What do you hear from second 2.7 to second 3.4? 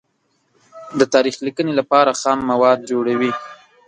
جوړوي.